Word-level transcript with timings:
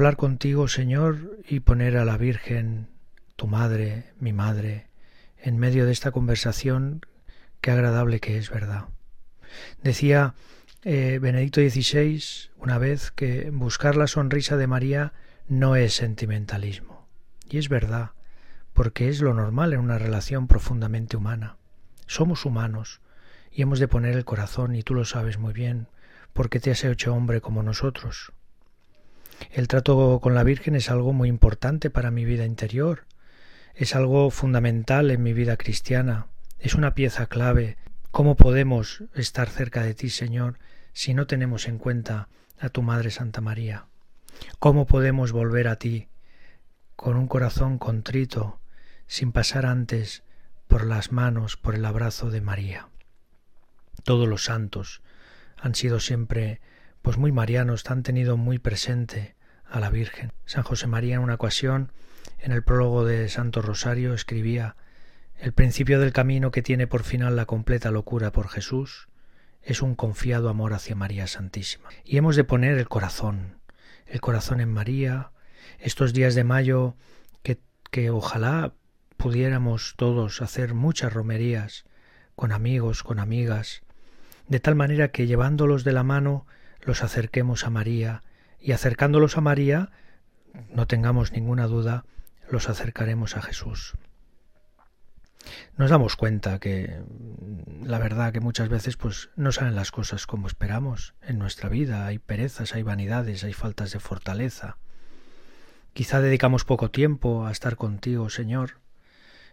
hablar 0.00 0.16
contigo, 0.16 0.66
Señor, 0.66 1.36
y 1.46 1.60
poner 1.60 1.98
a 1.98 2.06
la 2.06 2.16
Virgen, 2.16 2.88
tu 3.36 3.46
madre, 3.46 4.14
mi 4.18 4.32
madre, 4.32 4.86
en 5.36 5.58
medio 5.58 5.84
de 5.84 5.92
esta 5.92 6.10
conversación, 6.10 7.04
qué 7.60 7.70
agradable 7.70 8.18
que 8.18 8.38
es, 8.38 8.48
¿verdad? 8.48 8.86
Decía 9.82 10.32
eh, 10.84 11.18
Benedicto 11.20 11.60
XVI 11.60 12.48
una 12.56 12.78
vez 12.78 13.10
que 13.10 13.50
buscar 13.50 13.94
la 13.94 14.06
sonrisa 14.06 14.56
de 14.56 14.66
María 14.66 15.12
no 15.48 15.76
es 15.76 15.96
sentimentalismo. 15.96 17.06
Y 17.50 17.58
es 17.58 17.68
verdad, 17.68 18.12
porque 18.72 19.10
es 19.10 19.20
lo 19.20 19.34
normal 19.34 19.74
en 19.74 19.80
una 19.80 19.98
relación 19.98 20.46
profundamente 20.46 21.18
humana. 21.18 21.58
Somos 22.06 22.46
humanos 22.46 23.02
y 23.52 23.60
hemos 23.60 23.78
de 23.78 23.88
poner 23.88 24.16
el 24.16 24.24
corazón, 24.24 24.74
y 24.74 24.82
tú 24.82 24.94
lo 24.94 25.04
sabes 25.04 25.36
muy 25.36 25.52
bien, 25.52 25.88
porque 26.32 26.58
te 26.58 26.70
has 26.70 26.84
hecho 26.84 27.12
hombre 27.12 27.42
como 27.42 27.62
nosotros. 27.62 28.32
El 29.52 29.68
trato 29.68 30.20
con 30.22 30.34
la 30.34 30.44
Virgen 30.44 30.76
es 30.76 30.90
algo 30.90 31.12
muy 31.12 31.28
importante 31.28 31.90
para 31.90 32.10
mi 32.10 32.24
vida 32.24 32.44
interior, 32.44 33.06
es 33.74 33.96
algo 33.96 34.30
fundamental 34.30 35.10
en 35.10 35.22
mi 35.22 35.32
vida 35.32 35.56
cristiana, 35.56 36.26
es 36.58 36.74
una 36.74 36.94
pieza 36.94 37.26
clave. 37.26 37.76
¿Cómo 38.10 38.36
podemos 38.36 39.04
estar 39.14 39.48
cerca 39.48 39.82
de 39.82 39.94
ti, 39.94 40.10
Señor, 40.10 40.58
si 40.92 41.14
no 41.14 41.26
tenemos 41.26 41.66
en 41.68 41.78
cuenta 41.78 42.28
a 42.58 42.68
tu 42.68 42.82
Madre 42.82 43.10
Santa 43.10 43.40
María? 43.40 43.86
¿Cómo 44.58 44.86
podemos 44.86 45.32
volver 45.32 45.68
a 45.68 45.76
ti 45.76 46.08
con 46.96 47.16
un 47.16 47.26
corazón 47.26 47.78
contrito, 47.78 48.60
sin 49.06 49.32
pasar 49.32 49.66
antes 49.66 50.22
por 50.68 50.86
las 50.86 51.12
manos, 51.12 51.56
por 51.56 51.74
el 51.74 51.84
abrazo 51.84 52.30
de 52.30 52.40
María? 52.40 52.88
Todos 54.04 54.28
los 54.28 54.44
santos 54.44 55.02
han 55.56 55.74
sido 55.74 56.00
siempre 56.00 56.60
pues 57.02 57.16
muy 57.16 57.32
marianos, 57.32 57.90
han 57.90 58.02
tenido 58.02 58.36
muy 58.36 58.58
presente 58.58 59.34
a 59.70 59.80
la 59.80 59.90
Virgen. 59.90 60.32
San 60.44 60.62
José 60.62 60.86
María 60.86 61.14
en 61.16 61.20
una 61.20 61.34
ocasión, 61.34 61.92
en 62.38 62.52
el 62.52 62.62
prólogo 62.62 63.04
de 63.04 63.28
Santo 63.28 63.62
Rosario, 63.62 64.14
escribía 64.14 64.76
El 65.38 65.52
principio 65.52 66.00
del 66.00 66.12
camino 66.12 66.50
que 66.50 66.62
tiene 66.62 66.86
por 66.86 67.04
final 67.04 67.36
la 67.36 67.46
completa 67.46 67.90
locura 67.90 68.32
por 68.32 68.48
Jesús 68.48 69.08
es 69.62 69.82
un 69.82 69.94
confiado 69.94 70.48
amor 70.48 70.72
hacia 70.72 70.96
María 70.96 71.26
Santísima. 71.26 71.88
Y 72.04 72.16
hemos 72.16 72.36
de 72.36 72.44
poner 72.44 72.78
el 72.78 72.88
corazón, 72.88 73.60
el 74.06 74.20
corazón 74.20 74.60
en 74.60 74.70
María, 74.70 75.32
estos 75.78 76.12
días 76.12 76.34
de 76.34 76.44
mayo 76.44 76.96
que, 77.42 77.60
que 77.90 78.10
ojalá 78.10 78.74
pudiéramos 79.16 79.94
todos 79.96 80.42
hacer 80.42 80.74
muchas 80.74 81.12
romerías 81.12 81.84
con 82.34 82.52
amigos, 82.52 83.02
con 83.02 83.18
amigas, 83.18 83.82
de 84.48 84.60
tal 84.60 84.74
manera 84.74 85.08
que 85.08 85.26
llevándolos 85.26 85.84
de 85.84 85.92
la 85.92 86.02
mano 86.02 86.46
los 86.80 87.02
acerquemos 87.02 87.66
a 87.66 87.70
María 87.70 88.22
y 88.60 88.72
acercándolos 88.72 89.36
a 89.36 89.40
María, 89.40 89.90
no 90.70 90.86
tengamos 90.86 91.32
ninguna 91.32 91.66
duda, 91.66 92.04
los 92.50 92.68
acercaremos 92.68 93.36
a 93.36 93.42
Jesús. 93.42 93.94
Nos 95.76 95.90
damos 95.90 96.16
cuenta 96.16 96.58
que 96.58 97.02
la 97.82 97.98
verdad 97.98 98.32
que 98.32 98.40
muchas 98.40 98.68
veces 98.68 98.96
pues 98.96 99.30
no 99.36 99.52
salen 99.52 99.74
las 99.74 99.90
cosas 99.90 100.26
como 100.26 100.46
esperamos 100.46 101.14
en 101.22 101.38
nuestra 101.38 101.68
vida, 101.68 102.06
hay 102.06 102.18
perezas, 102.18 102.74
hay 102.74 102.82
vanidades, 102.82 103.44
hay 103.44 103.52
faltas 103.52 103.92
de 103.92 104.00
fortaleza. 104.00 104.76
Quizá 105.92 106.20
dedicamos 106.20 106.64
poco 106.64 106.90
tiempo 106.90 107.46
a 107.46 107.50
estar 107.50 107.76
contigo, 107.76 108.28
Señor, 108.28 108.78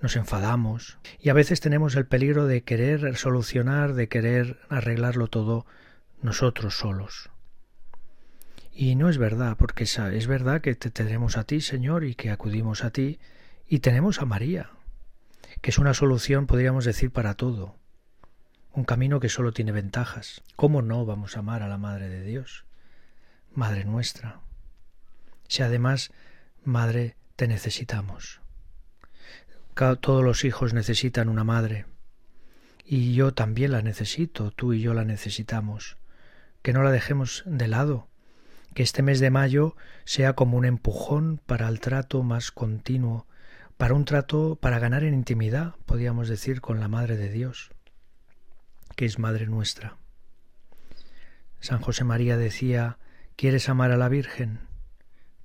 nos 0.00 0.16
enfadamos 0.16 0.98
y 1.18 1.28
a 1.28 1.34
veces 1.34 1.60
tenemos 1.60 1.94
el 1.96 2.06
peligro 2.06 2.46
de 2.46 2.62
querer 2.62 3.16
solucionar, 3.16 3.94
de 3.94 4.08
querer 4.08 4.58
arreglarlo 4.68 5.28
todo 5.28 5.66
nosotros 6.20 6.76
solos. 6.76 7.30
Y 8.80 8.94
no 8.94 9.08
es 9.08 9.18
verdad, 9.18 9.56
porque 9.56 9.82
es 9.82 10.26
verdad 10.28 10.60
que 10.60 10.76
te 10.76 10.92
tenemos 10.92 11.36
a 11.36 11.42
ti, 11.42 11.60
Señor, 11.60 12.04
y 12.04 12.14
que 12.14 12.30
acudimos 12.30 12.84
a 12.84 12.92
ti, 12.92 13.18
y 13.66 13.80
tenemos 13.80 14.20
a 14.20 14.24
María, 14.24 14.70
que 15.60 15.70
es 15.70 15.78
una 15.78 15.94
solución, 15.94 16.46
podríamos 16.46 16.84
decir, 16.84 17.10
para 17.10 17.34
todo. 17.34 17.74
Un 18.70 18.84
camino 18.84 19.18
que 19.18 19.30
solo 19.30 19.50
tiene 19.50 19.72
ventajas. 19.72 20.44
¿Cómo 20.54 20.80
no 20.80 21.04
vamos 21.04 21.34
a 21.34 21.40
amar 21.40 21.64
a 21.64 21.68
la 21.68 21.76
Madre 21.76 22.08
de 22.08 22.22
Dios? 22.22 22.66
Madre 23.52 23.84
nuestra. 23.84 24.42
Si 25.48 25.64
además, 25.64 26.12
Madre, 26.62 27.16
te 27.34 27.48
necesitamos. 27.48 28.40
Todos 29.74 30.22
los 30.22 30.44
hijos 30.44 30.72
necesitan 30.72 31.28
una 31.28 31.42
madre. 31.42 31.86
Y 32.84 33.12
yo 33.14 33.34
también 33.34 33.72
la 33.72 33.82
necesito, 33.82 34.52
tú 34.52 34.72
y 34.72 34.80
yo 34.80 34.94
la 34.94 35.04
necesitamos. 35.04 35.96
Que 36.62 36.72
no 36.72 36.84
la 36.84 36.92
dejemos 36.92 37.42
de 37.44 37.66
lado, 37.66 38.08
que 38.74 38.82
este 38.82 39.02
mes 39.02 39.20
de 39.20 39.30
mayo 39.30 39.76
sea 40.04 40.34
como 40.34 40.56
un 40.56 40.64
empujón 40.64 41.40
para 41.46 41.68
el 41.68 41.80
trato 41.80 42.22
más 42.22 42.50
continuo, 42.50 43.26
para 43.76 43.94
un 43.94 44.04
trato 44.04 44.56
para 44.56 44.78
ganar 44.78 45.04
en 45.04 45.14
intimidad, 45.14 45.74
podríamos 45.86 46.28
decir, 46.28 46.60
con 46.60 46.80
la 46.80 46.88
Madre 46.88 47.16
de 47.16 47.30
Dios, 47.30 47.70
que 48.96 49.04
es 49.04 49.18
Madre 49.18 49.46
nuestra. 49.46 49.96
San 51.60 51.80
José 51.80 52.04
María 52.04 52.36
decía, 52.36 52.98
¿quieres 53.36 53.68
amar 53.68 53.90
a 53.90 53.96
la 53.96 54.08
Virgen? 54.08 54.60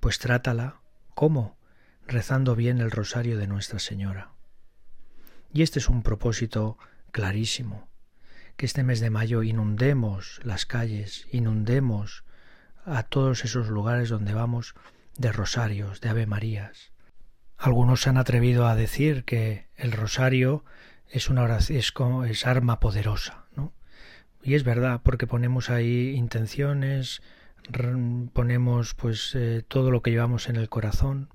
Pues 0.00 0.18
trátala. 0.18 0.80
¿Cómo? 1.14 1.56
rezando 2.06 2.54
bien 2.54 2.78
el 2.78 2.90
rosario 2.90 3.38
de 3.38 3.46
Nuestra 3.46 3.78
Señora. 3.78 4.32
Y 5.52 5.62
este 5.62 5.78
es 5.78 5.88
un 5.88 6.02
propósito 6.02 6.78
clarísimo, 7.12 7.88
que 8.56 8.66
este 8.66 8.82
mes 8.82 9.00
de 9.00 9.10
mayo 9.10 9.42
inundemos 9.42 10.40
las 10.42 10.66
calles, 10.66 11.26
inundemos 11.30 12.24
a 12.84 13.02
todos 13.02 13.44
esos 13.44 13.68
lugares 13.68 14.08
donde 14.08 14.34
vamos 14.34 14.74
de 15.16 15.32
rosarios, 15.32 16.00
de 16.00 16.08
Ave 16.08 16.26
Marías. 16.26 16.92
Algunos 17.56 18.02
se 18.02 18.10
han 18.10 18.16
atrevido 18.16 18.66
a 18.66 18.76
decir 18.76 19.24
que 19.24 19.68
el 19.76 19.92
rosario 19.92 20.64
es 21.08 21.30
una 21.30 21.42
oración, 21.42 21.78
es, 21.78 21.92
como, 21.92 22.24
es 22.24 22.46
arma 22.46 22.80
poderosa, 22.80 23.44
¿no? 23.56 23.72
Y 24.42 24.54
es 24.54 24.64
verdad, 24.64 25.00
porque 25.02 25.26
ponemos 25.26 25.70
ahí 25.70 26.10
intenciones, 26.10 27.22
ponemos 28.32 28.94
pues 28.94 29.34
eh, 29.34 29.64
todo 29.66 29.90
lo 29.90 30.02
que 30.02 30.10
llevamos 30.10 30.48
en 30.48 30.56
el 30.56 30.68
corazón. 30.68 31.30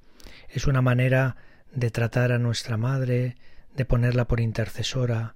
Es 0.50 0.68
una 0.68 0.82
manera 0.82 1.38
de 1.74 1.90
tratar 1.90 2.32
a 2.32 2.40
nuestra 2.40 2.78
madre, 2.78 3.36
de 3.76 3.86
ponerla 3.86 4.26
por 4.26 4.40
intercesora, 4.40 5.36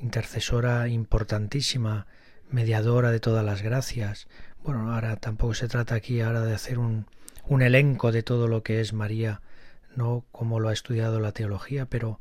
intercesora 0.00 0.88
importantísima, 0.88 2.06
mediadora 2.48 3.10
de 3.10 3.20
todas 3.20 3.44
las 3.44 3.62
gracias, 3.62 4.28
bueno, 4.64 4.92
ahora 4.92 5.16
tampoco 5.16 5.54
se 5.54 5.68
trata 5.68 5.94
aquí 5.94 6.20
ahora 6.20 6.42
de 6.42 6.54
hacer 6.54 6.78
un, 6.78 7.06
un 7.46 7.62
elenco 7.62 8.12
de 8.12 8.22
todo 8.22 8.48
lo 8.48 8.62
que 8.62 8.80
es 8.80 8.92
María, 8.92 9.40
no 9.96 10.24
como 10.32 10.60
lo 10.60 10.68
ha 10.68 10.72
estudiado 10.72 11.20
la 11.20 11.32
teología, 11.32 11.86
pero 11.86 12.20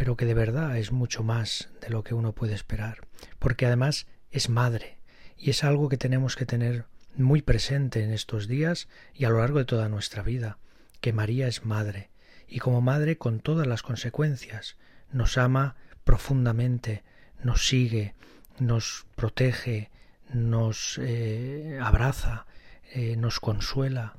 pero 0.00 0.16
que 0.16 0.24
de 0.24 0.32
verdad 0.32 0.78
es 0.78 0.92
mucho 0.92 1.22
más 1.22 1.68
de 1.82 1.90
lo 1.90 2.02
que 2.02 2.14
uno 2.14 2.32
puede 2.32 2.54
esperar, 2.54 3.06
porque 3.38 3.66
además 3.66 4.06
es 4.30 4.48
madre, 4.48 4.96
y 5.36 5.50
es 5.50 5.62
algo 5.62 5.90
que 5.90 5.98
tenemos 5.98 6.36
que 6.36 6.46
tener 6.46 6.86
muy 7.16 7.42
presente 7.42 8.02
en 8.02 8.10
estos 8.10 8.48
días 8.48 8.88
y 9.12 9.26
a 9.26 9.28
lo 9.28 9.40
largo 9.40 9.58
de 9.58 9.66
toda 9.66 9.90
nuestra 9.90 10.22
vida, 10.22 10.56
que 11.02 11.12
María 11.12 11.48
es 11.48 11.66
madre, 11.66 12.08
y 12.48 12.60
como 12.60 12.80
madre 12.80 13.18
con 13.18 13.40
todas 13.40 13.66
las 13.66 13.82
consecuencias, 13.82 14.78
nos 15.12 15.36
ama 15.36 15.76
profundamente, 16.04 17.02
nos 17.42 17.68
sigue, 17.68 18.14
nos 18.58 19.06
protege, 19.16 19.90
nos 20.32 20.98
eh, 21.02 21.78
abraza, 21.82 22.46
eh, 22.92 23.16
nos 23.16 23.40
consuela. 23.40 24.16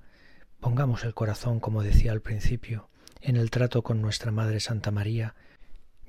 Pongamos 0.59 1.03
el 1.03 1.13
corazón, 1.13 1.59
como 1.59 1.83
decía 1.83 2.11
al 2.11 2.21
principio, 2.21 2.89
en 3.21 3.35
el 3.35 3.49
trato 3.49 3.81
con 3.81 4.01
nuestra 4.01 4.31
Madre 4.31 4.59
Santa 4.59 4.91
María. 4.91 5.35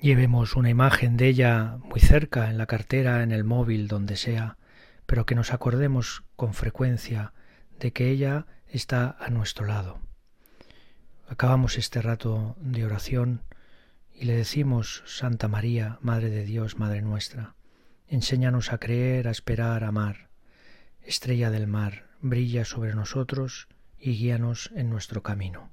Llevemos 0.01 0.57
una 0.57 0.71
imagen 0.71 1.17
de 1.17 1.29
ella 1.29 1.79
muy 1.85 2.01
cerca, 2.01 2.51
en 2.51 2.59
la 2.59 2.67
cartera, 2.67 3.23
en 3.23 3.33
el 3.33 3.45
móvil, 3.45 3.89
donde 3.89 4.17
sea, 4.17 4.59
pero 5.07 5.27
que 5.27 5.35
nos 5.35 5.53
acordemos 5.53 6.25
con 6.37 6.55
frecuencia 6.55 7.33
de 7.79 7.93
que 7.93 8.11
ella 8.11 8.47
está 8.67 9.17
a 9.21 9.31
nuestro 9.31 9.67
lado. 9.67 10.01
Acabamos 11.29 11.79
este 11.79 12.03
rato 12.03 12.57
de 12.61 12.85
oración 12.85 13.43
y 14.15 14.25
le 14.25 14.35
decimos, 14.35 15.03
Santa 15.07 15.49
María, 15.49 15.99
Madre 16.01 16.31
de 16.31 16.45
Dios, 16.45 16.79
Madre 16.79 17.01
nuestra, 17.03 17.55
Enséñanos 18.13 18.75
a 18.75 18.79
creer, 18.79 19.27
a 19.27 19.31
esperar, 19.31 19.85
a 19.85 19.89
amar. 19.89 20.29
Estrella 21.01 21.49
del 21.51 21.67
mar, 21.67 22.11
brilla 22.21 22.67
sobre 22.67 22.95
nosotros 22.95 23.69
y 23.99 24.19
guíanos 24.19 24.71
en 24.75 24.91
nuestro 24.91 25.23
camino. 25.23 25.71